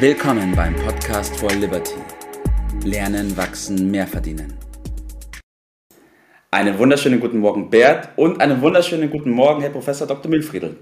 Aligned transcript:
Willkommen 0.00 0.54
beim 0.54 0.76
Podcast 0.76 1.36
for 1.40 1.50
Liberty. 1.50 1.96
Lernen, 2.84 3.36
wachsen, 3.36 3.90
mehr 3.90 4.06
verdienen. 4.06 4.54
Einen 6.52 6.78
wunderschönen 6.78 7.18
guten 7.18 7.38
Morgen, 7.38 7.68
Bert, 7.68 8.10
und 8.14 8.40
einen 8.40 8.62
wunderschönen 8.62 9.10
guten 9.10 9.32
Morgen, 9.32 9.60
Herr 9.60 9.70
Professor 9.70 10.06
Dr. 10.06 10.30
Milfriedl. 10.30 10.76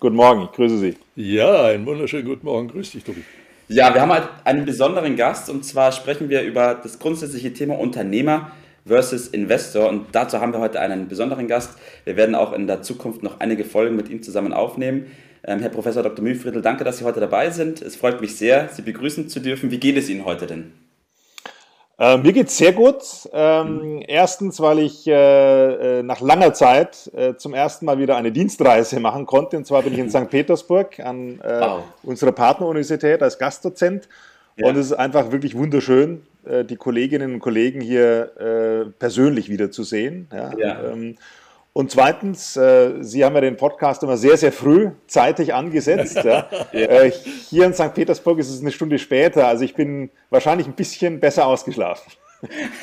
Guten 0.00 0.16
Morgen, 0.16 0.44
ich 0.44 0.52
grüße 0.52 0.78
Sie. 0.78 0.96
Ja, 1.14 1.64
einen 1.64 1.84
wunderschönen 1.84 2.24
guten 2.24 2.46
Morgen. 2.46 2.68
Grüß 2.68 2.92
dich, 2.92 3.04
Tobi. 3.04 3.22
Ja, 3.68 3.92
wir 3.92 4.00
haben 4.00 4.12
halt 4.12 4.30
einen 4.44 4.64
besonderen 4.64 5.14
Gast 5.14 5.50
und 5.50 5.62
zwar 5.66 5.92
sprechen 5.92 6.30
wir 6.30 6.40
über 6.40 6.74
das 6.74 6.98
grundsätzliche 6.98 7.52
Thema 7.52 7.78
Unternehmer 7.78 8.52
versus 8.86 9.28
Investor 9.28 9.90
und 9.90 10.06
dazu 10.12 10.40
haben 10.40 10.54
wir 10.54 10.60
heute 10.60 10.80
einen 10.80 11.06
besonderen 11.08 11.48
Gast. 11.48 11.78
Wir 12.04 12.16
werden 12.16 12.34
auch 12.34 12.54
in 12.54 12.66
der 12.66 12.80
Zukunft 12.80 13.22
noch 13.22 13.40
einige 13.40 13.66
Folgen 13.66 13.94
mit 13.94 14.08
ihm 14.08 14.22
zusammen 14.22 14.54
aufnehmen. 14.54 15.10
Ähm, 15.46 15.60
Herr 15.60 15.68
Professor 15.68 16.02
Dr. 16.02 16.22
Mühlfriedl, 16.22 16.62
danke, 16.62 16.84
dass 16.84 16.98
Sie 16.98 17.04
heute 17.04 17.20
dabei 17.20 17.50
sind. 17.50 17.82
Es 17.82 17.96
freut 17.96 18.20
mich 18.20 18.36
sehr, 18.36 18.68
Sie 18.72 18.82
begrüßen 18.82 19.28
zu 19.28 19.40
dürfen. 19.40 19.70
Wie 19.70 19.78
geht 19.78 19.96
es 19.96 20.08
Ihnen 20.08 20.24
heute 20.24 20.46
denn? 20.46 20.72
Äh, 21.98 22.16
mir 22.16 22.32
geht 22.32 22.48
es 22.48 22.56
sehr 22.56 22.72
gut. 22.72 23.02
Ähm, 23.32 24.02
erstens, 24.08 24.58
weil 24.60 24.78
ich 24.78 25.06
äh, 25.06 25.98
äh, 25.98 26.02
nach 26.02 26.20
langer 26.20 26.54
Zeit 26.54 27.10
äh, 27.14 27.36
zum 27.36 27.52
ersten 27.52 27.84
Mal 27.84 27.98
wieder 27.98 28.16
eine 28.16 28.32
Dienstreise 28.32 28.98
machen 29.00 29.26
konnte. 29.26 29.58
Und 29.58 29.66
zwar 29.66 29.82
bin 29.82 29.92
ich 29.92 29.98
in 29.98 30.10
St. 30.10 30.30
Petersburg 30.30 30.98
an 31.00 31.40
äh, 31.40 31.60
wow. 31.60 31.84
unserer 32.02 32.32
Partneruniversität 32.32 33.22
als 33.22 33.38
Gastdozent. 33.38 34.08
Ja. 34.56 34.68
Und 34.68 34.76
es 34.76 34.86
ist 34.86 34.92
einfach 34.94 35.30
wirklich 35.30 35.56
wunderschön, 35.56 36.22
äh, 36.46 36.64
die 36.64 36.76
Kolleginnen 36.76 37.34
und 37.34 37.40
Kollegen 37.40 37.82
hier 37.82 38.92
persönlich 38.98 39.50
wiederzusehen. 39.50 40.28
Ja? 40.32 40.58
ja. 40.58 40.84
Ähm, 40.90 41.16
und 41.74 41.90
zweitens, 41.90 42.56
äh, 42.56 43.02
Sie 43.02 43.24
haben 43.24 43.34
ja 43.34 43.40
den 43.40 43.56
Podcast 43.56 44.04
immer 44.04 44.16
sehr, 44.16 44.36
sehr 44.36 44.52
früh 44.52 44.92
zeitig 45.08 45.52
angesetzt. 45.54 46.22
ja. 46.22 46.48
äh, 46.72 47.10
hier 47.10 47.66
in 47.66 47.74
St. 47.74 47.92
Petersburg 47.92 48.38
ist 48.38 48.48
es 48.48 48.60
eine 48.60 48.70
Stunde 48.70 48.96
später, 48.96 49.48
also 49.48 49.64
ich 49.64 49.74
bin 49.74 50.10
wahrscheinlich 50.30 50.68
ein 50.68 50.74
bisschen 50.74 51.18
besser 51.18 51.46
ausgeschlafen. 51.46 52.12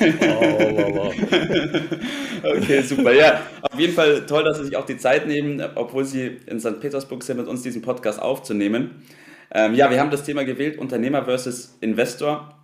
okay, 2.42 2.82
super. 2.82 3.14
Ja, 3.14 3.40
auf 3.62 3.78
jeden 3.78 3.94
Fall 3.94 4.26
toll, 4.26 4.44
dass 4.44 4.58
Sie 4.58 4.66
sich 4.66 4.76
auch 4.76 4.84
die 4.84 4.98
Zeit 4.98 5.26
nehmen, 5.26 5.62
obwohl 5.74 6.04
Sie 6.04 6.40
in 6.46 6.60
St. 6.60 6.78
Petersburg 6.80 7.22
sind, 7.22 7.38
mit 7.38 7.46
uns 7.46 7.62
diesen 7.62 7.80
Podcast 7.80 8.20
aufzunehmen. 8.20 9.04
Ähm, 9.54 9.72
ja, 9.74 9.90
wir 9.90 10.00
haben 10.00 10.10
das 10.10 10.24
Thema 10.24 10.44
gewählt, 10.44 10.76
Unternehmer 10.78 11.24
versus 11.24 11.78
Investor. 11.80 12.58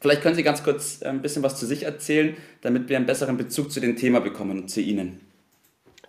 Vielleicht 0.00 0.20
können 0.20 0.34
Sie 0.34 0.42
ganz 0.42 0.62
kurz 0.62 1.00
äh, 1.00 1.06
ein 1.06 1.22
bisschen 1.22 1.42
was 1.42 1.58
zu 1.58 1.64
sich 1.64 1.84
erzählen, 1.84 2.36
damit 2.60 2.90
wir 2.90 2.98
einen 2.98 3.06
besseren 3.06 3.38
Bezug 3.38 3.72
zu 3.72 3.80
dem 3.80 3.96
Thema 3.96 4.20
bekommen 4.20 4.60
und 4.60 4.68
zu 4.68 4.82
Ihnen. 4.82 5.29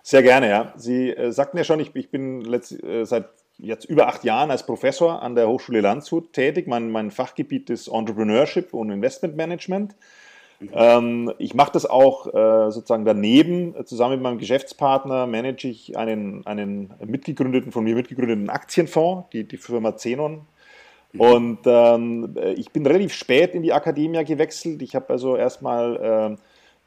Sehr 0.02 0.22
gerne, 0.22 0.48
ja. 0.48 0.72
Sie 0.76 1.10
äh, 1.10 1.30
sagten 1.30 1.58
ja 1.58 1.64
schon, 1.64 1.80
ich, 1.80 1.94
ich 1.94 2.10
bin 2.10 2.40
letzt, 2.42 2.72
äh, 2.82 3.04
seit 3.04 3.26
jetzt 3.58 3.84
über 3.84 4.08
acht 4.08 4.24
Jahren 4.24 4.50
als 4.50 4.66
Professor 4.66 5.22
an 5.22 5.34
der 5.34 5.48
Hochschule 5.48 5.80
Landshut 5.80 6.32
tätig. 6.32 6.66
Mein, 6.66 6.90
mein 6.90 7.10
Fachgebiet 7.10 7.70
ist 7.70 7.88
Entrepreneurship 7.88 8.74
und 8.74 8.90
Investment 8.90 9.36
Management. 9.36 9.94
Mhm. 10.58 10.68
Ähm, 10.72 11.32
ich 11.38 11.54
mache 11.54 11.72
das 11.72 11.86
auch 11.86 12.26
äh, 12.26 12.70
sozusagen 12.70 13.04
daneben. 13.04 13.74
Zusammen 13.86 14.14
mit 14.14 14.22
meinem 14.22 14.38
Geschäftspartner 14.38 15.26
manage 15.26 15.68
ich 15.68 15.96
einen, 15.96 16.44
einen 16.46 16.92
mitgegründeten, 17.04 17.70
von 17.70 17.84
mir 17.84 17.94
mitgegründeten 17.94 18.50
Aktienfonds, 18.50 19.30
die, 19.32 19.44
die 19.44 19.56
Firma 19.56 19.96
Zenon. 19.96 20.46
Mhm. 21.12 21.20
Und 21.20 21.58
ähm, 21.66 22.36
ich 22.56 22.70
bin 22.70 22.84
relativ 22.86 23.14
spät 23.14 23.54
in 23.54 23.62
die 23.62 23.72
Akademie 23.72 24.24
gewechselt. 24.24 24.82
Ich 24.82 24.96
habe 24.96 25.10
also 25.10 25.36
erstmal 25.36 26.36
äh, 26.36 26.36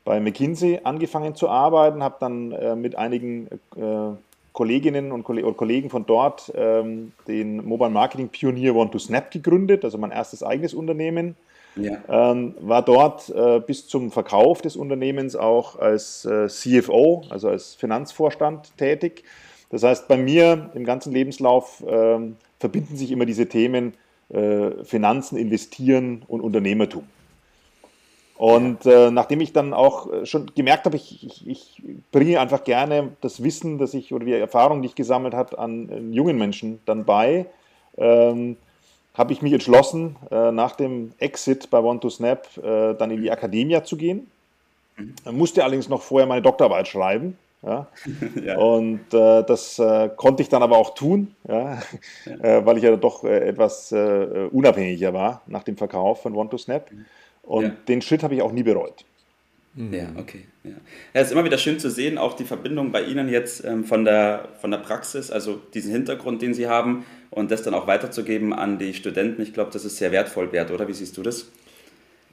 bei 0.06 0.20
McKinsey 0.20 0.80
angefangen 0.84 1.36
zu 1.36 1.50
arbeiten, 1.50 2.02
habe 2.02 2.16
dann 2.20 2.52
äh, 2.52 2.75
mit 2.75 2.95
einigen 2.95 3.48
äh, 3.75 4.16
Kolleginnen 4.53 5.11
und 5.11 5.23
Kollegen 5.23 5.89
von 5.89 6.06
dort 6.06 6.53
ähm, 6.56 7.11
den 7.28 7.66
Mobile 7.66 7.89
Marketing 7.89 8.30
Pionier 8.30 8.73
Want 8.73 8.94
to 8.94 9.00
Snap 9.00 9.30
gegründet, 9.30 9.83
also 9.83 9.98
mein 9.98 10.11
erstes 10.11 10.44
eigenes 10.44 10.73
Unternehmen. 10.73 11.36
Ja. 11.76 11.98
Ähm, 12.08 12.53
war 12.61 12.81
dort 12.81 13.30
äh, 13.30 13.59
bis 13.59 13.88
zum 13.88 14.11
Verkauf 14.11 14.61
des 14.61 14.78
Unternehmens 14.78 15.36
auch 15.36 15.77
als 15.77 16.23
äh, 16.23 16.48
CFO, 16.48 17.23
also 17.30 17.49
als 17.49 17.76
Finanzvorstand 17.76 18.77
tätig. 18.77 19.26
Das 19.72 19.83
heißt, 19.83 20.08
bei 20.08 20.16
mir 20.16 20.70
im 20.73 20.86
ganzen 20.86 21.11
Lebenslauf 21.11 21.83
ähm, 21.86 22.37
verbinden 22.60 22.95
sich 22.95 23.11
immer 23.11 23.26
diese 23.26 23.49
Themen 23.49 23.93
äh, 24.30 24.83
Finanzen, 24.86 25.37
Investieren 25.37 26.22
und 26.30 26.39
Unternehmertum. 26.39 27.04
Und 28.38 28.86
äh, 28.86 29.12
nachdem 29.12 29.40
ich 29.40 29.54
dann 29.54 29.73
auch 29.73 30.12
äh, 30.12 30.26
schon 30.26 30.52
gemerkt 30.56 30.86
habe, 30.86 30.98
ich, 30.98 31.26
ich, 31.26 31.48
ich, 31.48 31.84
bringe 32.12 32.40
einfach 32.40 32.64
gerne 32.66 33.14
das 33.22 33.44
Wissen, 33.44 33.78
das 33.78 33.94
ich 33.94 34.14
oder 34.14 34.26
die 34.26 34.34
Erfahrung, 34.34 34.82
die 34.82 34.90
ich 34.90 34.96
gesammelt 34.96 35.34
habe, 35.34 35.58
an, 35.58 35.90
an 35.90 36.14
jungen 36.14 36.38
Menschen 36.38 36.80
dann 36.86 37.06
bei, 37.06 37.46
ähm, 37.98 38.58
habe 39.14 39.32
ich 39.32 39.42
mich 39.42 39.54
entschlossen, 39.54 40.18
äh, 40.32 40.52
nach 40.52 40.76
dem 40.76 41.14
Exit 41.20 41.70
bei 41.70 41.80
One 41.80 42.02
to 42.02 42.10
Snap 42.10 42.46
äh, 42.58 42.94
dann 42.96 43.12
in 43.12 43.22
die 43.22 43.32
Akademie 43.32 43.82
zu 43.84 43.96
gehen. 43.96 44.30
Mhm. 44.98 45.38
Musste 45.38 45.64
allerdings 45.64 45.88
noch 45.88 46.02
vorher 46.02 46.28
meine 46.28 46.42
Doktorarbeit 46.42 46.90
schreiben. 46.90 47.38
Ja? 47.64 47.88
ja. 48.44 48.58
Und 48.58 49.14
äh, 49.14 49.44
das 49.44 49.80
äh, 49.80 50.10
konnte 50.14 50.44
ich 50.44 50.50
dann 50.50 50.62
aber 50.62 50.78
auch 50.78 50.94
tun, 50.94 51.34
ja? 51.48 51.82
ja. 52.26 52.66
weil 52.66 52.78
ich 52.78 52.84
ja 52.84 52.98
doch 52.98 53.23
etwas 53.23 53.94
unabhängiger 53.94 55.14
war 55.14 55.42
nach 55.48 55.64
dem 55.64 55.78
Verkauf 55.78 56.22
von 56.22 56.36
One 56.36 56.50
to 56.50 56.58
Snap. 56.58 56.92
Mhm. 56.92 57.06
Und 57.45 57.64
ja. 57.64 57.76
den 57.88 58.02
Schritt 58.02 58.23
habe 58.23 58.36
ich 58.36 58.42
auch 58.42 58.52
nie 58.52 58.64
bereut. 58.64 59.06
Mhm. 59.76 59.94
Ja, 59.94 60.08
okay. 60.17 60.45
Ja. 60.64 60.72
ja, 60.72 60.78
es 61.14 61.28
ist 61.28 61.33
immer 61.33 61.44
wieder 61.44 61.58
schön 61.58 61.80
zu 61.80 61.89
sehen, 61.89 62.17
auch 62.17 62.33
die 62.33 62.45
Verbindung 62.45 62.92
bei 62.92 63.04
Ihnen 63.04 63.30
jetzt 63.30 63.64
ähm, 63.64 63.83
von, 63.83 64.06
der, 64.06 64.50
von 64.61 64.72
der 64.72 64.80
Praxis, 64.80 65.32
also 65.32 65.61
diesen 65.73 65.92
Hintergrund, 65.92 66.42
den 66.42 66.54
Sie 66.54 66.67
haben 66.67 67.05
und 67.30 67.52
das 67.52 67.61
dann 67.61 67.73
auch 67.73 67.86
weiterzugeben 67.86 68.54
an 68.54 68.80
die 68.80 68.94
Studenten. 68.94 69.42
Ich 69.42 69.54
glaube, 69.54 69.72
das 69.72 69.86
ist 69.86 69.98
sehr 69.98 70.11
wertvoll 70.11 70.52
wert, 70.52 70.72
oder? 70.72 70.88
Wie 70.88 70.94
siehst 70.94 71.17
du 71.17 71.23
das? 71.23 71.52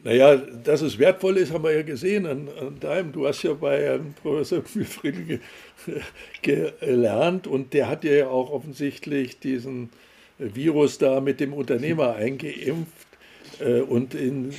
Naja, 0.04 0.36
dass 0.36 0.82
es 0.82 0.98
wertvoll 0.98 1.36
ist, 1.36 1.52
haben 1.52 1.62
wir 1.62 1.72
ja 1.72 1.82
gesehen 1.82 2.26
an, 2.26 2.48
an 2.60 2.80
deinem. 2.80 3.12
Du 3.12 3.26
hast 3.26 3.42
ja 3.42 3.54
bei 3.54 3.80
Herrn 3.82 4.14
Professor 4.20 4.62
Friedel 4.62 5.40
gelernt 6.42 7.46
und 7.46 7.72
der 7.72 7.88
hat 7.88 8.02
ja 8.02 8.26
auch 8.26 8.50
offensichtlich 8.50 9.38
diesen 9.38 9.90
Virus 10.38 10.98
da 10.98 11.20
mit 11.20 11.38
dem 11.38 11.52
Unternehmer 11.52 12.16
eingeimpft. 12.16 13.06
Äh, 13.60 13.80
und 13.80 14.14
in 14.14 14.52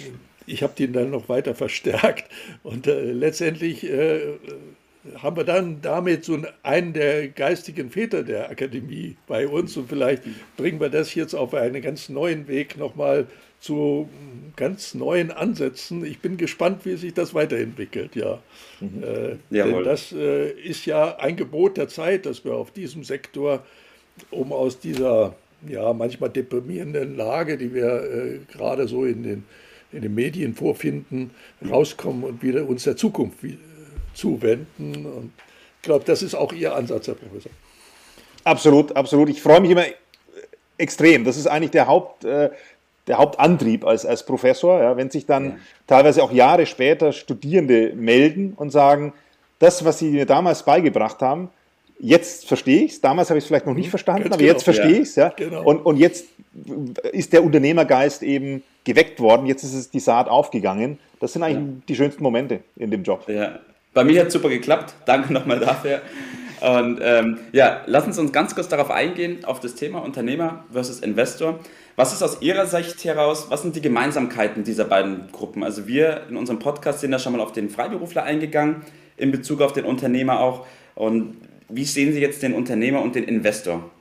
ich 0.45 0.63
habe 0.63 0.73
den 0.77 0.93
dann 0.93 1.11
noch 1.11 1.29
weiter 1.29 1.55
verstärkt 1.55 2.29
und 2.63 2.87
äh, 2.87 3.11
letztendlich 3.11 3.83
äh, 3.83 4.21
haben 5.17 5.35
wir 5.35 5.43
dann 5.43 5.81
damit 5.81 6.23
so 6.23 6.37
einen 6.63 6.93
der 6.93 7.27
geistigen 7.27 7.89
Väter 7.89 8.23
der 8.23 8.49
Akademie 8.49 9.17
bei 9.27 9.47
uns 9.47 9.75
und 9.75 9.89
vielleicht 9.89 10.23
bringen 10.55 10.79
wir 10.79 10.89
das 10.89 11.13
jetzt 11.13 11.33
auf 11.33 11.53
einen 11.53 11.81
ganz 11.81 12.09
neuen 12.09 12.47
Weg 12.47 12.77
nochmal 12.77 13.27
zu 13.59 14.09
ganz 14.57 14.93
neuen 14.93 15.31
Ansätzen. 15.31 16.05
Ich 16.05 16.19
bin 16.19 16.35
gespannt, 16.37 16.85
wie 16.85 16.95
sich 16.95 17.13
das 17.13 17.33
weiterentwickelt, 17.33 18.15
ja. 18.15 18.41
Mhm. 18.81 19.03
Äh, 19.03 19.37
denn 19.49 19.83
das 19.83 20.11
äh, 20.11 20.51
ist 20.51 20.85
ja 20.85 21.17
ein 21.17 21.37
Gebot 21.37 21.77
der 21.77 21.87
Zeit, 21.87 22.25
dass 22.25 22.43
wir 22.43 22.55
auf 22.55 22.71
diesem 22.71 23.03
Sektor, 23.03 23.63
um 24.31 24.51
aus 24.51 24.79
dieser 24.79 25.35
ja 25.67 25.93
manchmal 25.93 26.29
deprimierenden 26.29 27.15
Lage, 27.15 27.57
die 27.57 27.73
wir 27.73 28.03
äh, 28.03 28.39
gerade 28.51 28.87
so 28.87 29.05
in 29.05 29.23
den 29.23 29.43
in 29.93 30.01
den 30.01 30.15
Medien 30.15 30.55
vorfinden, 30.55 31.31
rauskommen 31.69 32.23
und 32.23 32.43
wieder 32.43 32.67
uns 32.67 32.83
der 32.83 32.97
Zukunft 32.97 33.37
zuwenden. 34.13 35.05
Und 35.05 35.31
ich 35.77 35.83
glaube, 35.83 36.05
das 36.05 36.21
ist 36.21 36.35
auch 36.35 36.53
Ihr 36.53 36.75
Ansatz, 36.75 37.07
Herr 37.07 37.15
Professor. 37.15 37.51
Absolut, 38.43 38.95
absolut. 38.95 39.29
Ich 39.29 39.41
freue 39.41 39.61
mich 39.61 39.71
immer 39.71 39.85
extrem. 40.77 41.23
Das 41.23 41.37
ist 41.37 41.47
eigentlich 41.47 41.71
der 41.71 41.87
Haupt, 41.87 42.25
äh, 42.25 42.49
der 43.07 43.17
Hauptantrieb 43.17 43.85
als, 43.85 44.05
als 44.05 44.25
Professor, 44.25 44.81
ja, 44.81 44.97
wenn 44.97 45.09
sich 45.09 45.25
dann 45.25 45.45
ja. 45.45 45.55
teilweise 45.87 46.23
auch 46.23 46.31
Jahre 46.31 46.65
später 46.65 47.11
Studierende 47.11 47.93
melden 47.95 48.53
und 48.55 48.71
sagen, 48.71 49.13
das, 49.59 49.85
was 49.85 49.99
sie 49.99 50.09
mir 50.09 50.25
damals 50.25 50.63
beigebracht 50.63 51.21
haben, 51.21 51.49
jetzt 51.99 52.47
verstehe 52.47 52.83
ich 52.83 52.93
es. 52.93 53.01
Damals 53.01 53.29
habe 53.29 53.37
ich 53.37 53.43
es 53.43 53.47
vielleicht 53.47 53.65
noch 53.65 53.73
nicht 53.73 53.87
mhm. 53.87 53.91
verstanden, 53.91 54.23
Ganz 54.23 54.33
aber 54.33 54.41
genau. 54.41 54.53
jetzt 54.53 54.63
verstehe 54.63 54.91
ja. 54.91 55.01
ich 55.01 55.09
es. 55.09 55.15
Ja. 55.15 55.29
Genau. 55.29 55.63
Und, 55.63 55.85
und 55.85 55.97
jetzt 55.97 56.25
ist 57.11 57.33
der 57.33 57.43
Unternehmergeist 57.43 58.23
eben 58.23 58.63
geweckt 58.83 59.19
worden. 59.19 59.45
Jetzt 59.45 59.63
ist 59.63 59.73
es 59.73 59.89
die 59.89 59.99
Saat 59.99 60.27
aufgegangen. 60.27 60.99
Das 61.19 61.33
sind 61.33 61.43
eigentlich 61.43 61.57
ja. 61.57 61.81
die 61.87 61.95
schönsten 61.95 62.23
Momente 62.23 62.59
in 62.75 62.91
dem 62.91 63.03
Job. 63.03 63.27
Ja. 63.27 63.59
Bei 63.93 64.03
mir 64.03 64.21
hat 64.21 64.27
es 64.27 64.33
super 64.33 64.49
geklappt. 64.49 64.93
Danke 65.05 65.31
nochmal 65.31 65.59
dafür. 65.59 66.01
Und 66.61 66.99
ähm, 67.03 67.39
ja, 67.51 67.81
lassen 67.87 68.13
Sie 68.13 68.21
uns 68.21 68.31
ganz 68.31 68.55
kurz 68.55 68.69
darauf 68.69 68.89
eingehen, 68.89 69.43
auf 69.43 69.59
das 69.59 69.75
Thema 69.75 69.99
Unternehmer 69.99 70.63
versus 70.71 71.01
Investor. 71.01 71.59
Was 71.95 72.13
ist 72.13 72.23
aus 72.23 72.41
Ihrer 72.41 72.65
Sicht 72.65 73.03
heraus, 73.03 73.47
was 73.49 73.61
sind 73.61 73.75
die 73.75 73.81
Gemeinsamkeiten 73.81 74.63
dieser 74.63 74.85
beiden 74.85 75.29
Gruppen? 75.31 75.63
Also 75.63 75.87
wir 75.87 76.21
in 76.29 76.37
unserem 76.37 76.59
Podcast 76.59 77.01
sind 77.01 77.11
da 77.11 77.19
schon 77.19 77.33
mal 77.33 77.41
auf 77.41 77.51
den 77.51 77.69
Freiberufler 77.69 78.23
eingegangen, 78.23 78.77
in 79.17 79.31
Bezug 79.31 79.61
auf 79.61 79.73
den 79.73 79.85
Unternehmer 79.85 80.39
auch. 80.39 80.65
Und 80.95 81.37
wie 81.69 81.83
sehen 81.83 82.13
Sie 82.13 82.19
jetzt 82.19 82.41
den 82.41 82.53
Unternehmer 82.53 83.01
und 83.01 83.15
den 83.15 83.25
Investor? 83.25 83.91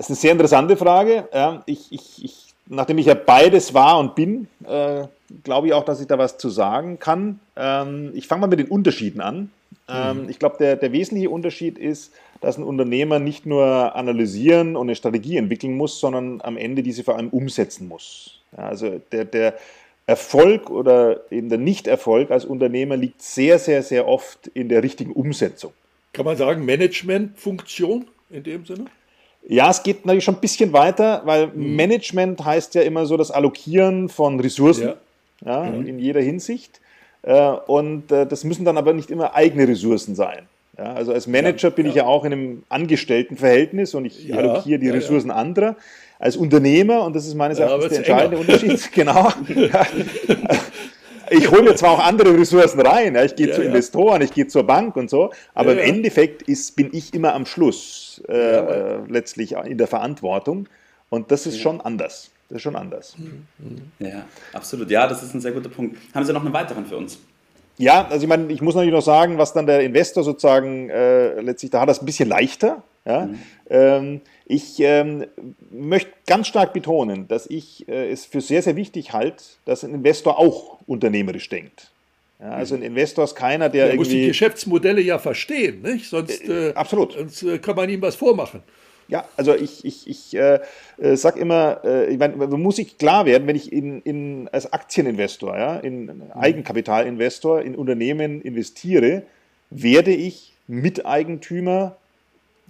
Das 0.00 0.06
ist 0.06 0.12
eine 0.12 0.16
sehr 0.16 0.32
interessante 0.32 0.78
Frage. 0.78 1.28
Ich, 1.66 1.92
ich, 1.92 2.24
ich 2.24 2.54
nachdem 2.66 2.96
ich 2.96 3.04
ja 3.04 3.12
beides 3.12 3.74
war 3.74 3.98
und 3.98 4.14
bin, 4.14 4.48
äh, 4.66 5.02
glaube 5.44 5.66
ich 5.66 5.74
auch, 5.74 5.84
dass 5.84 6.00
ich 6.00 6.06
da 6.06 6.16
was 6.16 6.38
zu 6.38 6.48
sagen 6.48 6.98
kann. 6.98 7.38
Ähm, 7.54 8.10
ich 8.14 8.26
fange 8.26 8.40
mal 8.40 8.46
mit 8.46 8.60
den 8.60 8.68
Unterschieden 8.68 9.20
an. 9.20 9.50
Ähm, 9.90 10.30
ich 10.30 10.38
glaube, 10.38 10.56
der, 10.58 10.76
der 10.76 10.92
wesentliche 10.92 11.28
Unterschied 11.28 11.76
ist, 11.76 12.14
dass 12.40 12.56
ein 12.56 12.64
Unternehmer 12.64 13.18
nicht 13.18 13.44
nur 13.44 13.94
analysieren 13.94 14.74
und 14.74 14.86
eine 14.86 14.96
Strategie 14.96 15.36
entwickeln 15.36 15.76
muss, 15.76 16.00
sondern 16.00 16.40
am 16.40 16.56
Ende 16.56 16.82
diese 16.82 17.04
vor 17.04 17.18
allem 17.18 17.28
umsetzen 17.28 17.86
muss. 17.86 18.40
Ja, 18.56 18.68
also 18.68 19.02
der, 19.12 19.26
der 19.26 19.58
Erfolg 20.06 20.70
oder 20.70 21.30
eben 21.30 21.50
der 21.50 21.58
Nichterfolg 21.58 22.30
als 22.30 22.46
Unternehmer 22.46 22.96
liegt 22.96 23.20
sehr, 23.20 23.58
sehr, 23.58 23.82
sehr 23.82 24.08
oft 24.08 24.46
in 24.54 24.70
der 24.70 24.82
richtigen 24.82 25.12
Umsetzung. 25.12 25.74
Kann 26.14 26.24
man 26.24 26.38
sagen, 26.38 26.64
Managementfunktion 26.64 28.06
in 28.30 28.42
dem 28.44 28.64
Sinne? 28.64 28.86
Ja, 29.48 29.70
es 29.70 29.82
geht 29.82 30.06
natürlich 30.06 30.24
schon 30.24 30.36
ein 30.36 30.40
bisschen 30.40 30.72
weiter, 30.72 31.22
weil 31.24 31.48
mhm. 31.48 31.76
Management 31.76 32.44
heißt 32.44 32.74
ja 32.74 32.82
immer 32.82 33.06
so 33.06 33.16
das 33.16 33.30
Allokieren 33.30 34.08
von 34.08 34.38
Ressourcen 34.38 34.94
ja. 35.44 35.64
Ja, 35.64 35.70
mhm. 35.70 35.86
in 35.86 35.98
jeder 35.98 36.20
Hinsicht. 36.20 36.80
Äh, 37.22 37.50
und 37.66 38.10
äh, 38.12 38.26
das 38.26 38.44
müssen 38.44 38.64
dann 38.64 38.78
aber 38.78 38.92
nicht 38.92 39.10
immer 39.10 39.34
eigene 39.34 39.66
Ressourcen 39.66 40.14
sein. 40.14 40.46
Ja, 40.78 40.94
also 40.94 41.12
als 41.12 41.26
Manager 41.26 41.68
ja, 41.68 41.74
bin 41.74 41.86
ich 41.86 41.94
ja 41.94 42.06
auch 42.06 42.24
in 42.24 42.32
einem 42.32 42.62
Angestelltenverhältnis 42.68 43.94
und 43.94 44.06
ich 44.06 44.32
allokiere 44.34 44.78
die 44.78 44.88
Ressourcen 44.88 45.30
anderer. 45.30 45.76
Als 46.18 46.36
Unternehmer, 46.36 47.04
und 47.04 47.16
das 47.16 47.26
ist 47.26 47.34
meines 47.34 47.58
Erachtens 47.58 47.88
der 47.88 47.98
entscheidende 47.98 48.36
enger. 48.36 48.52
Unterschied, 48.52 48.92
genau. 48.92 49.28
ich 51.30 51.50
hole 51.50 51.62
mir 51.62 51.74
zwar 51.76 51.92
auch 51.92 52.04
andere 52.04 52.36
Ressourcen 52.38 52.80
rein, 52.80 53.16
ich 53.24 53.36
gehe 53.36 53.52
zu 53.52 53.62
Investoren, 53.62 54.22
ich 54.22 54.32
gehe 54.32 54.46
zur 54.46 54.64
Bank 54.64 54.96
und 54.96 55.08
so, 55.08 55.30
aber 55.54 55.72
im 55.72 55.78
Endeffekt 55.78 56.42
ist, 56.42 56.76
bin 56.76 56.90
ich 56.92 57.14
immer 57.14 57.34
am 57.34 57.46
Schluss 57.46 58.22
äh, 58.28 58.32
äh, 58.32 58.98
letztlich 59.08 59.52
in 59.52 59.78
der 59.78 59.86
Verantwortung 59.86 60.68
und 61.08 61.30
das 61.30 61.46
ist 61.46 61.60
schon 61.60 61.80
anders. 61.80 62.30
Das 62.48 62.56
ist 62.56 62.62
schon 62.62 62.76
anders. 62.76 63.14
Ja, 64.00 64.24
absolut. 64.52 64.90
Ja, 64.90 65.06
das 65.06 65.22
ist 65.22 65.34
ein 65.34 65.40
sehr 65.40 65.52
guter 65.52 65.68
Punkt. 65.68 65.96
Haben 66.12 66.24
Sie 66.24 66.32
noch 66.32 66.44
einen 66.44 66.52
weiteren 66.52 66.84
für 66.84 66.96
uns? 66.96 67.18
Ja, 67.78 68.06
also 68.08 68.24
ich 68.24 68.28
meine, 68.28 68.52
ich 68.52 68.60
muss 68.60 68.74
natürlich 68.74 68.92
noch 68.92 69.02
sagen, 69.02 69.38
was 69.38 69.52
dann 69.52 69.66
der 69.66 69.80
Investor 69.80 70.24
sozusagen 70.24 70.90
äh, 70.90 71.40
letztlich, 71.40 71.70
da 71.70 71.80
hat 71.80 71.88
das 71.88 72.00
ein 72.02 72.06
bisschen 72.06 72.28
leichter. 72.28 72.82
Ja? 73.10 73.26
Mhm. 73.26 73.38
Ähm, 73.68 74.20
ich 74.46 74.80
ähm, 74.80 75.26
möchte 75.70 76.10
ganz 76.26 76.48
stark 76.48 76.72
betonen, 76.72 77.28
dass 77.28 77.46
ich 77.48 77.88
äh, 77.88 78.10
es 78.10 78.24
für 78.24 78.40
sehr, 78.40 78.62
sehr 78.62 78.76
wichtig 78.76 79.12
halte, 79.12 79.44
dass 79.64 79.84
ein 79.84 79.94
Investor 79.94 80.38
auch 80.38 80.78
unternehmerisch 80.86 81.48
denkt. 81.48 81.90
Ja, 82.40 82.50
also 82.50 82.74
ein 82.74 82.82
Investor 82.82 83.24
ist 83.24 83.36
keiner, 83.36 83.68
der, 83.68 83.84
der 83.84 83.94
irgendwie... 83.94 83.98
muss 83.98 84.08
die 84.08 84.26
Geschäftsmodelle 84.28 85.02
ja 85.02 85.18
verstehen, 85.18 85.82
nicht? 85.82 86.08
Sonst, 86.08 86.48
äh, 86.48 86.72
absolut. 86.74 87.12
sonst 87.12 87.42
äh, 87.42 87.58
kann 87.58 87.76
man 87.76 87.88
ihm 87.90 88.00
was 88.00 88.16
vormachen. 88.16 88.62
Ja, 89.08 89.24
also 89.36 89.54
ich, 89.54 89.84
ich, 89.84 90.08
ich 90.08 90.36
äh, 90.36 90.60
äh 90.98 91.16
sage 91.16 91.40
immer, 91.40 91.80
äh, 91.84 92.12
ich 92.12 92.18
mein, 92.18 92.38
muss 92.38 92.76
sich 92.76 92.96
klar 92.96 93.26
werden, 93.26 93.46
wenn 93.46 93.56
ich 93.56 93.72
in, 93.72 94.00
in, 94.02 94.48
als 94.52 94.72
Aktieninvestor, 94.72 95.58
ja, 95.58 95.76
in 95.76 96.06
mhm. 96.06 96.22
Eigenkapitalinvestor 96.32 97.60
in 97.62 97.74
Unternehmen 97.74 98.40
investiere, 98.40 99.24
werde 99.70 100.12
ich 100.12 100.54
Miteigentümer 100.66 101.96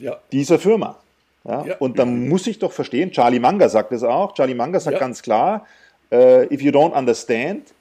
ja. 0.00 0.18
dieser 0.32 0.58
Firma. 0.58 0.98
Ja? 1.44 1.64
ja? 1.64 1.76
Und 1.78 1.98
dann 1.98 2.28
muss 2.28 2.46
ich 2.46 2.58
doch 2.58 2.72
verstehen, 2.72 3.10
Charlie 3.12 3.40
Munger 3.40 3.68
sagt 3.68 3.92
es 3.92 4.02
auch, 4.02 4.34
Charlie 4.34 4.54
Munger 4.54 4.80
sagt 4.80 4.98
ganz 4.98 5.22
klar, 5.22 5.66
uh, 6.12 6.42
if 6.50 6.60
you 6.62 6.70
don't 6.70 6.92
understand, 6.92 7.72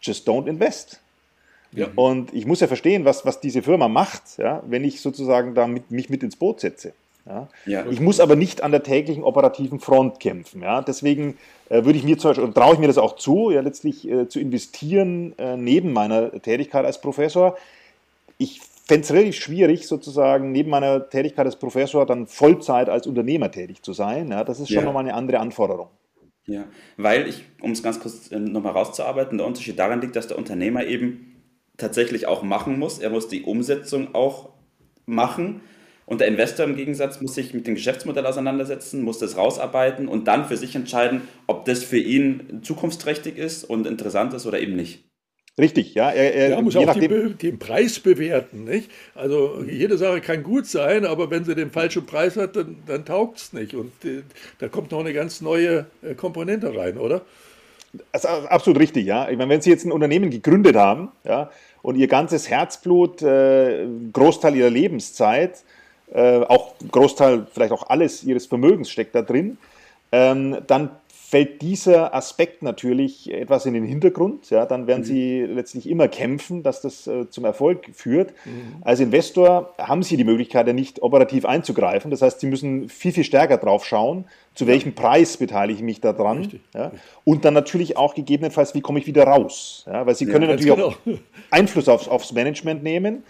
just 0.00 0.28
don't 0.28 0.46
invest. 0.46 1.00
Ja. 1.72 1.88
Und 1.96 2.32
ich 2.32 2.46
muss 2.46 2.60
ja 2.60 2.68
verstehen, 2.68 3.04
was, 3.04 3.26
was 3.26 3.40
diese 3.40 3.62
Firma 3.62 3.88
macht, 3.88 4.38
ja, 4.38 4.62
wenn 4.66 4.84
ich 4.84 5.00
sozusagen 5.00 5.54
da 5.54 5.66
mit, 5.66 5.90
mich 5.90 6.08
mit 6.08 6.22
ins 6.22 6.36
Boot 6.36 6.60
setze. 6.60 6.92
Ja? 7.26 7.48
ja. 7.66 7.86
Ich 7.90 8.00
muss 8.00 8.20
aber 8.20 8.36
nicht 8.36 8.62
an 8.62 8.70
der 8.70 8.82
täglichen 8.82 9.24
operativen 9.24 9.80
Front 9.80 10.20
kämpfen. 10.20 10.62
Ja? 10.62 10.82
Deswegen 10.82 11.36
äh, 11.68 11.84
würde 11.84 11.98
ich 11.98 12.04
mir 12.04 12.18
zum 12.18 12.30
Beispiel, 12.30 12.44
und 12.44 12.54
traue 12.54 12.74
ich 12.74 12.78
mir 12.78 12.86
das 12.86 12.98
auch 12.98 13.16
zu, 13.16 13.50
ja, 13.50 13.60
letztlich 13.60 14.08
äh, 14.08 14.28
zu 14.28 14.38
investieren 14.38 15.36
äh, 15.38 15.56
neben 15.56 15.92
meiner 15.92 16.30
Tätigkeit 16.42 16.84
als 16.84 17.00
Professor. 17.00 17.56
Ich 18.38 18.60
fände 18.86 19.04
es 19.04 19.12
relativ 19.12 19.36
schwierig, 19.36 19.86
sozusagen 19.86 20.52
neben 20.52 20.70
meiner 20.70 21.08
Tätigkeit 21.08 21.46
als 21.46 21.56
Professor 21.56 22.06
dann 22.06 22.26
Vollzeit 22.26 22.88
als 22.88 23.06
Unternehmer 23.06 23.50
tätig 23.50 23.82
zu 23.82 23.92
sein. 23.92 24.30
Ja? 24.30 24.44
Das 24.44 24.60
ist 24.60 24.68
schon 24.68 24.78
ja. 24.78 24.84
nochmal 24.84 25.04
eine 25.04 25.14
andere 25.14 25.40
Anforderung. 25.40 25.88
Ja, 26.46 26.64
weil 26.98 27.26
ich, 27.26 27.44
um 27.62 27.70
es 27.70 27.82
ganz 27.82 28.00
kurz 28.00 28.30
äh, 28.30 28.38
nochmal 28.38 28.72
rauszuarbeiten, 28.72 29.38
der 29.38 29.46
Unterschied 29.46 29.78
daran 29.78 30.02
liegt, 30.02 30.14
dass 30.14 30.28
der 30.28 30.36
Unternehmer 30.36 30.84
eben 30.84 31.40
tatsächlich 31.78 32.26
auch 32.26 32.42
machen 32.42 32.78
muss. 32.78 32.98
Er 32.98 33.10
muss 33.10 33.28
die 33.28 33.42
Umsetzung 33.42 34.14
auch 34.14 34.50
machen 35.06 35.62
und 36.06 36.20
der 36.20 36.28
Investor 36.28 36.66
im 36.66 36.76
Gegensatz 36.76 37.20
muss 37.22 37.34
sich 37.34 37.54
mit 37.54 37.66
dem 37.66 37.74
Geschäftsmodell 37.74 38.26
auseinandersetzen, 38.26 39.02
muss 39.02 39.18
das 39.18 39.38
rausarbeiten 39.38 40.06
und 40.06 40.28
dann 40.28 40.44
für 40.44 40.58
sich 40.58 40.76
entscheiden, 40.76 41.22
ob 41.46 41.64
das 41.64 41.82
für 41.82 41.98
ihn 41.98 42.60
zukunftsträchtig 42.62 43.38
ist 43.38 43.64
und 43.64 43.86
interessant 43.86 44.34
ist 44.34 44.44
oder 44.44 44.60
eben 44.60 44.76
nicht. 44.76 45.04
Richtig, 45.58 45.94
ja. 45.94 46.10
Er, 46.10 46.34
er 46.34 46.50
ja, 46.50 46.60
muss 46.60 46.74
auch 46.74 46.94
den, 46.94 47.38
den, 47.38 47.58
Preis 47.58 48.00
bewerten. 48.00 48.64
Nicht? 48.64 48.90
Also 49.14 49.62
jede 49.68 49.98
Sache 49.98 50.20
kann 50.20 50.42
gut 50.42 50.66
sein, 50.66 51.04
aber 51.06 51.30
wenn 51.30 51.44
sie 51.44 51.54
den 51.54 51.70
falschen 51.70 52.06
Preis 52.06 52.36
hat, 52.36 52.56
dann, 52.56 52.76
dann 52.86 53.04
taugt 53.04 53.38
es 53.38 53.52
nicht. 53.52 53.74
Und 53.74 53.92
äh, 54.04 54.22
da 54.58 54.68
kommt 54.68 54.90
noch 54.90 55.00
eine 55.00 55.12
ganz 55.12 55.40
neue 55.40 55.86
äh, 56.02 56.14
Komponente 56.14 56.76
rein, 56.76 56.98
oder? 56.98 57.22
Das 58.10 58.24
ist 58.24 58.30
absolut 58.30 58.80
richtig, 58.80 59.06
ja. 59.06 59.28
Ich 59.28 59.38
meine, 59.38 59.50
wenn 59.50 59.60
Sie 59.60 59.70
jetzt 59.70 59.84
ein 59.84 59.92
Unternehmen 59.92 60.30
gegründet 60.30 60.74
haben, 60.74 61.12
ja, 61.22 61.52
und 61.82 61.94
Ihr 61.94 62.08
ganzes 62.08 62.50
Herzblut, 62.50 63.22
äh, 63.22 63.86
Großteil 64.12 64.56
Ihrer 64.56 64.70
Lebenszeit 64.70 65.62
äh, 66.12 66.40
auch 66.40 66.74
Großteil, 66.90 67.46
vielleicht 67.52 67.72
auch 67.72 67.88
alles 67.88 68.24
ihres 68.24 68.46
Vermögens 68.46 68.90
steckt 68.90 69.14
da 69.14 69.22
drin, 69.22 69.58
ähm, 70.12 70.58
dann 70.66 70.90
fällt 71.34 71.62
dieser 71.62 72.14
Aspekt 72.14 72.62
natürlich 72.62 73.28
etwas 73.28 73.66
in 73.66 73.74
den 73.74 73.84
Hintergrund. 73.84 74.50
Ja, 74.50 74.66
dann 74.66 74.86
werden 74.86 75.00
mhm. 75.00 75.04
sie 75.04 75.40
letztlich 75.40 75.88
immer 75.90 76.06
kämpfen, 76.06 76.62
dass 76.62 76.80
das 76.80 77.08
äh, 77.08 77.28
zum 77.28 77.44
Erfolg 77.44 77.90
führt. 77.92 78.32
Mhm. 78.44 78.76
Als 78.82 79.00
Investor 79.00 79.74
haben 79.76 80.04
sie 80.04 80.16
die 80.16 80.22
Möglichkeit, 80.22 80.68
ja 80.68 80.72
nicht 80.72 81.02
operativ 81.02 81.44
einzugreifen. 81.44 82.12
Das 82.12 82.22
heißt, 82.22 82.38
sie 82.38 82.46
müssen 82.46 82.88
viel, 82.88 83.10
viel 83.10 83.24
stärker 83.24 83.56
drauf 83.56 83.84
schauen, 83.84 84.26
zu 84.54 84.68
welchem 84.68 84.94
ja. 84.94 85.02
Preis 85.02 85.36
beteilige 85.36 85.78
ich 85.78 85.84
mich 85.84 86.00
da 86.00 86.12
dran. 86.12 86.52
Ja? 86.72 86.92
Und 87.24 87.44
dann 87.44 87.54
natürlich 87.54 87.96
auch 87.96 88.14
gegebenenfalls, 88.14 88.72
wie 88.76 88.80
komme 88.80 89.00
ich 89.00 89.08
wieder 89.08 89.24
raus. 89.24 89.82
Ja? 89.88 90.06
Weil 90.06 90.14
sie 90.14 90.26
können 90.26 90.46
natürlich 90.48 90.72
genau. 90.72 90.90
auch 90.90 90.96
Einfluss 91.50 91.88
aufs, 91.88 92.06
aufs 92.06 92.30
Management 92.30 92.84
nehmen. 92.84 93.24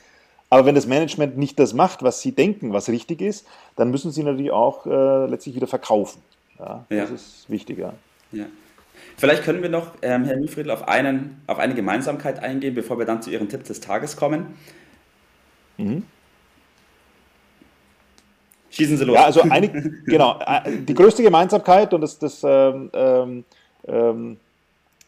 Aber 0.51 0.67
wenn 0.67 0.75
das 0.75 0.87
Management 0.87 1.39
nicht 1.39 1.59
das 1.59 1.73
macht, 1.73 2.03
was 2.03 2.21
sie 2.21 2.33
denken, 2.33 2.75
was 2.75 2.91
richtig 2.91 3.23
ist, 3.23 3.47
dann 3.77 3.91
müssen 3.91 4.11
sie 4.11 4.25
natürlich 4.25 4.53
auch 4.53 4.85
äh, 4.85 5.25
letztlich 5.25 5.55
wieder 5.55 5.67
verkaufen. 5.67 6.21
Ja, 6.59 6.85
ja. 6.89 7.03
Das 7.03 7.11
ist 7.11 7.51
wichtiger. 7.51 7.95
Ja. 8.33 8.47
Vielleicht 9.17 9.45
können 9.45 9.62
wir 9.62 9.69
noch, 9.69 9.93
ähm, 10.03 10.25
Herr 10.25 10.37
Niefriedl, 10.37 10.71
auf, 10.71 10.87
einen, 10.89 11.43
auf 11.47 11.59
eine 11.59 11.75
Gemeinsamkeit 11.75 12.43
eingehen, 12.43 12.75
bevor 12.75 12.99
wir 12.99 13.06
dann 13.06 13.23
zu 13.23 13.31
Ihren 13.31 13.49
Tipp 13.49 13.65
des 13.65 13.81
Tages 13.81 14.17
kommen. 14.17 14.56
Mhm. 15.77 16.05
Schießen 18.71 18.97
Sie 18.97 19.05
los. 19.05 19.15
Ja, 19.15 19.25
also 19.25 19.43
eine, 19.43 19.69
genau, 20.06 20.41
äh, 20.45 20.79
die 20.79 20.95
größte 20.95 21.23
Gemeinsamkeit, 21.23 21.94
und 21.94 22.01
das, 22.01 22.19
das 22.19 22.43
ähm, 22.44 22.91
ähm, 22.93 23.44
ähm 23.87 24.37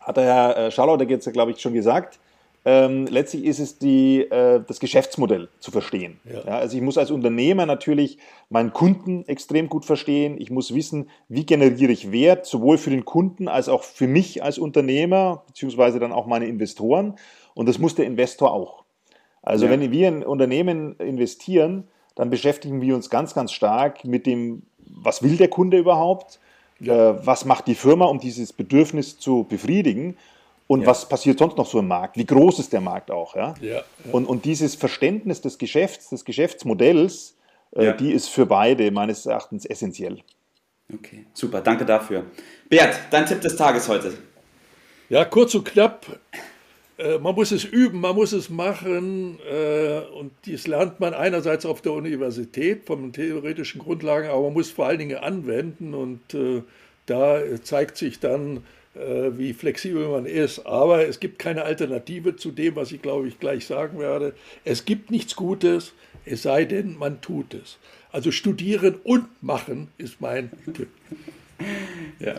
hat 0.00 0.16
der 0.16 0.24
Herr 0.24 0.56
äh, 0.56 0.70
Schallau, 0.70 0.96
der 0.96 1.08
jetzt, 1.08 1.32
glaube 1.32 1.50
ich, 1.50 1.60
schon 1.60 1.74
gesagt, 1.74 2.20
ähm, 2.68 3.06
letztlich 3.06 3.44
ist 3.44 3.60
es 3.60 3.78
die, 3.78 4.22
äh, 4.22 4.60
das 4.66 4.80
Geschäftsmodell 4.80 5.48
zu 5.60 5.70
verstehen. 5.70 6.18
Ja. 6.24 6.44
Ja, 6.44 6.58
also 6.58 6.76
ich 6.76 6.82
muss 6.82 6.98
als 6.98 7.12
Unternehmer 7.12 7.64
natürlich 7.64 8.18
meinen 8.50 8.72
Kunden 8.72 9.24
extrem 9.28 9.68
gut 9.68 9.84
verstehen. 9.84 10.34
Ich 10.40 10.50
muss 10.50 10.74
wissen, 10.74 11.08
wie 11.28 11.46
generiere 11.46 11.92
ich 11.92 12.10
Wert, 12.10 12.44
sowohl 12.44 12.76
für 12.76 12.90
den 12.90 13.04
Kunden 13.04 13.46
als 13.46 13.68
auch 13.68 13.84
für 13.84 14.08
mich 14.08 14.42
als 14.42 14.58
Unternehmer, 14.58 15.44
beziehungsweise 15.46 16.00
dann 16.00 16.10
auch 16.10 16.26
meine 16.26 16.46
Investoren. 16.46 17.14
Und 17.54 17.68
das 17.68 17.78
muss 17.78 17.94
der 17.94 18.04
Investor 18.04 18.52
auch. 18.52 18.82
Also 19.42 19.66
ja. 19.66 19.70
wenn 19.70 19.92
wir 19.92 20.08
in 20.08 20.24
Unternehmen 20.24 20.96
investieren, 20.96 21.84
dann 22.16 22.30
beschäftigen 22.30 22.80
wir 22.80 22.96
uns 22.96 23.10
ganz, 23.10 23.32
ganz 23.32 23.52
stark 23.52 24.04
mit 24.04 24.26
dem, 24.26 24.62
was 24.78 25.22
will 25.22 25.36
der 25.36 25.48
Kunde 25.48 25.78
überhaupt? 25.78 26.40
Äh, 26.80 26.88
was 26.88 27.44
macht 27.44 27.68
die 27.68 27.76
Firma, 27.76 28.06
um 28.06 28.18
dieses 28.18 28.52
Bedürfnis 28.52 29.20
zu 29.20 29.46
befriedigen? 29.48 30.16
Und 30.68 30.80
ja. 30.80 30.86
was 30.86 31.08
passiert 31.08 31.38
sonst 31.38 31.56
noch 31.56 31.66
so 31.66 31.78
im 31.78 31.88
Markt? 31.88 32.16
Wie 32.16 32.26
groß 32.26 32.58
ist 32.58 32.72
der 32.72 32.80
Markt 32.80 33.10
auch? 33.10 33.36
Ja? 33.36 33.54
ja, 33.60 33.76
ja. 33.76 33.82
Und, 34.12 34.26
und 34.26 34.44
dieses 34.44 34.74
Verständnis 34.74 35.40
des 35.40 35.58
Geschäfts, 35.58 36.10
des 36.10 36.24
Geschäftsmodells, 36.24 37.36
äh, 37.72 37.94
die 37.94 38.12
ist 38.12 38.28
für 38.28 38.46
beide 38.46 38.90
meines 38.90 39.26
Erachtens 39.26 39.64
essentiell. 39.64 40.22
Okay, 40.92 41.26
super, 41.34 41.60
danke 41.60 41.84
dafür. 41.84 42.24
Bert, 42.68 42.98
dein 43.10 43.26
Tipp 43.26 43.40
des 43.40 43.56
Tages 43.56 43.88
heute. 43.88 44.14
Ja, 45.08 45.24
kurz 45.24 45.54
und 45.54 45.64
knapp. 45.64 46.06
Äh, 46.98 47.18
man 47.18 47.34
muss 47.34 47.52
es 47.52 47.64
üben, 47.64 48.00
man 48.00 48.14
muss 48.14 48.32
es 48.32 48.48
machen 48.48 49.38
äh, 49.50 50.00
und 50.18 50.32
dies 50.46 50.66
lernt 50.66 51.00
man 51.00 51.14
einerseits 51.14 51.66
auf 51.66 51.82
der 51.82 51.92
Universität 51.92 52.86
von 52.86 53.12
theoretischen 53.12 53.80
Grundlagen, 53.80 54.28
aber 54.28 54.42
man 54.42 54.54
muss 54.54 54.70
vor 54.70 54.86
allen 54.86 54.98
Dingen 54.98 55.18
anwenden 55.18 55.94
und 55.94 56.34
äh, 56.34 56.62
da 57.06 57.40
zeigt 57.62 57.96
sich 57.96 58.18
dann, 58.18 58.64
wie 58.98 59.52
flexibel 59.52 60.08
man 60.08 60.26
ist. 60.26 60.66
Aber 60.66 61.06
es 61.06 61.20
gibt 61.20 61.38
keine 61.38 61.62
Alternative 61.62 62.36
zu 62.36 62.50
dem, 62.50 62.76
was 62.76 62.92
ich 62.92 63.02
glaube 63.02 63.28
ich 63.28 63.38
gleich 63.38 63.66
sagen 63.66 63.98
werde. 63.98 64.34
Es 64.64 64.84
gibt 64.84 65.10
nichts 65.10 65.36
Gutes, 65.36 65.92
es 66.24 66.42
sei 66.42 66.64
denn, 66.64 66.96
man 66.98 67.20
tut 67.20 67.54
es. 67.54 67.78
Also 68.12 68.30
studieren 68.30 68.96
und 69.04 69.26
machen 69.42 69.88
ist 69.98 70.20
mein 70.20 70.50
Tipp. 70.74 70.88
Ja. 72.18 72.34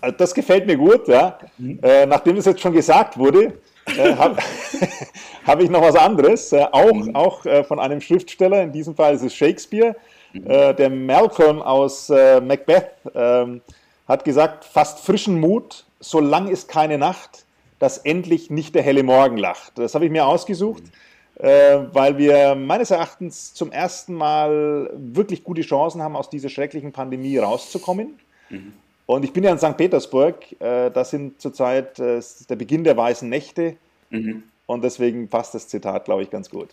Also 0.00 0.16
das 0.16 0.34
gefällt 0.34 0.66
mir 0.66 0.76
gut, 0.76 1.06
ja. 1.06 1.38
Mhm. 1.58 1.78
Äh, 1.82 2.06
nachdem 2.06 2.36
es 2.36 2.44
jetzt 2.44 2.60
schon 2.60 2.72
gesagt 2.72 3.16
wurde, 3.16 3.52
äh, 3.86 4.14
habe 4.16 4.36
hab 5.46 5.62
ich 5.62 5.70
noch 5.70 5.82
was 5.82 5.94
anderes, 5.94 6.52
äh, 6.52 6.66
auch, 6.72 6.92
mhm. 6.92 7.14
auch 7.14 7.46
äh, 7.46 7.62
von 7.62 7.78
einem 7.78 8.00
Schriftsteller, 8.00 8.62
in 8.62 8.72
diesem 8.72 8.96
Fall 8.96 9.14
ist 9.14 9.22
es 9.22 9.34
Shakespeare. 9.34 9.94
Mhm. 10.32 10.50
Äh, 10.50 10.74
der 10.74 10.90
Malcolm 10.90 11.62
aus 11.62 12.10
äh, 12.10 12.40
Macbeth 12.40 12.90
ähm, 13.14 13.60
hat 14.08 14.24
gesagt, 14.24 14.64
fast 14.64 14.98
frischen 15.00 15.38
Mut, 15.38 15.84
so 16.02 16.20
lang 16.20 16.48
ist 16.48 16.68
keine 16.68 16.98
Nacht, 16.98 17.46
dass 17.78 17.98
endlich 17.98 18.50
nicht 18.50 18.74
der 18.74 18.82
helle 18.82 19.02
Morgen 19.02 19.36
lacht. 19.36 19.78
Das 19.78 19.94
habe 19.94 20.04
ich 20.04 20.10
mir 20.10 20.26
ausgesucht. 20.26 20.84
Mhm 20.84 20.92
äh, 21.36 21.86
weil 21.92 22.18
wir 22.18 22.54
meines 22.54 22.90
Erachtens 22.90 23.54
zum 23.54 23.72
ersten 23.72 24.14
Mal 24.14 24.90
wirklich 24.94 25.44
gute 25.44 25.62
Chancen 25.62 26.02
haben, 26.02 26.14
aus 26.14 26.30
dieser 26.30 26.48
schrecklichen 26.48 26.92
Pandemie 26.92 27.38
rauszukommen. 27.38 28.18
Mhm. 28.50 28.72
Und 29.06 29.24
ich 29.24 29.32
bin 29.32 29.42
ja 29.42 29.50
in 29.50 29.58
St. 29.58 29.76
Petersburg, 29.76 30.36
äh, 30.60 30.90
das 30.90 31.10
sind 31.10 31.40
zurzeit 31.40 31.98
äh, 31.98 32.20
der 32.48 32.56
Beginn 32.56 32.84
der 32.84 32.96
weißen 32.96 33.28
Nächte 33.28 33.76
mhm. 34.10 34.44
und 34.66 34.84
deswegen 34.84 35.28
passt 35.28 35.54
das 35.54 35.68
Zitat, 35.68 36.04
glaube 36.04 36.22
ich, 36.22 36.30
ganz 36.30 36.48
gut. 36.48 36.68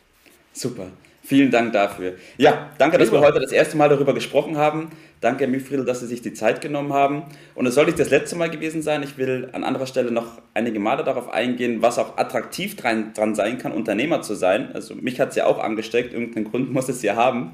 Super. 0.54 0.88
Vielen 1.30 1.52
Dank 1.52 1.74
dafür. 1.74 2.14
Ja, 2.40 2.72
danke, 2.80 2.98
dass 2.98 3.12
wir 3.12 3.20
heute 3.20 3.40
das 3.40 3.52
erste 3.52 3.78
Mal 3.78 3.88
darüber 3.88 4.16
gesprochen 4.16 4.58
haben. 4.58 4.90
Danke, 5.22 5.44
Herr 5.44 5.48
Mifriedl, 5.48 5.86
dass 5.86 6.00
Sie 6.00 6.08
sich 6.08 6.24
die 6.24 6.34
Zeit 6.34 6.60
genommen 6.60 6.92
haben. 6.92 7.22
Und 7.54 7.68
es 7.68 7.76
soll 7.76 7.86
nicht 7.86 8.00
das 8.00 8.10
letzte 8.10 8.36
Mal 8.36 8.50
gewesen 8.50 8.82
sein. 8.82 9.04
Ich 9.04 9.16
will 9.20 9.48
an 9.52 9.64
anderer 9.64 9.86
Stelle 9.86 10.10
noch 10.10 10.42
einige 10.56 10.80
Male 10.80 11.04
darauf 11.04 11.32
eingehen, 11.32 11.84
was 11.84 12.00
auch 12.00 12.18
attraktiv 12.18 12.76
dran, 12.78 13.14
dran 13.14 13.36
sein 13.36 13.60
kann, 13.60 13.74
Unternehmer 13.74 14.24
zu 14.24 14.34
sein. 14.34 14.72
Also 14.74 14.96
mich 14.96 15.20
hat 15.20 15.30
es 15.30 15.36
ja 15.36 15.46
auch 15.46 15.60
angesteckt. 15.60 16.16
Irgendeinen 16.16 16.50
Grund 16.50 16.74
muss 16.74 16.90
es 16.90 17.04
ja 17.04 17.16
haben. 17.16 17.54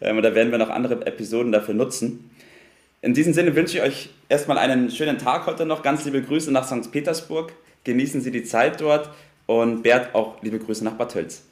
Ähm, 0.00 0.16
und 0.16 0.24
da 0.24 0.34
werden 0.34 0.50
wir 0.50 0.58
noch 0.58 0.70
andere 0.70 1.06
Episoden 1.06 1.52
dafür 1.52 1.74
nutzen. 1.74 2.28
In 3.02 3.14
diesem 3.14 3.34
Sinne 3.34 3.54
wünsche 3.54 3.78
ich 3.78 3.84
euch 3.84 4.10
erstmal 4.28 4.58
einen 4.58 4.90
schönen 4.90 5.18
Tag 5.18 5.46
heute 5.46 5.64
noch. 5.64 5.84
Ganz 5.84 6.04
liebe 6.04 6.22
Grüße 6.22 6.50
nach 6.50 6.66
St. 6.66 6.90
Petersburg. 6.90 7.52
Genießen 7.84 8.20
Sie 8.20 8.32
die 8.32 8.42
Zeit 8.42 8.80
dort. 8.80 9.10
Und 9.46 9.84
Bert, 9.84 10.12
auch 10.12 10.42
liebe 10.42 10.58
Grüße 10.58 10.82
nach 10.82 10.94
Bad 10.94 11.12
Tölz. 11.12 11.44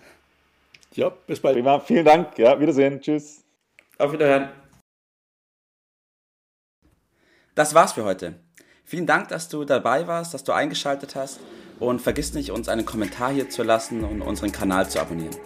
Ja, 0.94 1.10
bis 1.10 1.40
bald. 1.40 1.54
Prima. 1.56 1.80
Vielen 1.80 2.04
Dank. 2.04 2.38
Ja, 2.38 2.58
Wiedersehen. 2.58 3.00
Tschüss. 3.00 3.44
Auf 3.98 4.12
Wiederhören. 4.12 4.50
Das 7.54 7.74
war's 7.74 7.92
für 7.92 8.04
heute. 8.04 8.40
Vielen 8.84 9.06
Dank, 9.06 9.28
dass 9.28 9.48
du 9.48 9.64
dabei 9.64 10.06
warst, 10.06 10.34
dass 10.34 10.42
du 10.42 10.52
eingeschaltet 10.52 11.14
hast 11.14 11.40
und 11.78 12.00
vergiss 12.00 12.34
nicht, 12.34 12.50
uns 12.50 12.68
einen 12.68 12.84
Kommentar 12.84 13.32
hier 13.32 13.48
zu 13.48 13.62
lassen 13.62 14.02
und 14.02 14.20
unseren 14.20 14.50
Kanal 14.50 14.88
zu 14.88 15.00
abonnieren. 15.00 15.36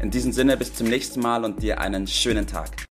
In 0.00 0.10
diesem 0.10 0.32
Sinne, 0.32 0.56
bis 0.56 0.74
zum 0.74 0.86
nächsten 0.86 1.20
Mal 1.20 1.44
und 1.44 1.62
dir 1.62 1.80
einen 1.80 2.06
schönen 2.06 2.46
Tag. 2.46 2.87